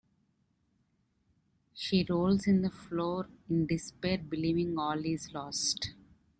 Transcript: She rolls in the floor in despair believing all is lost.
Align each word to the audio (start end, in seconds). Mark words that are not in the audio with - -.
She 1.75 2.07
rolls 2.09 2.47
in 2.47 2.63
the 2.63 2.71
floor 2.71 3.29
in 3.47 3.67
despair 3.67 4.17
believing 4.17 4.79
all 4.79 4.99
is 5.05 5.31
lost. 5.31 5.91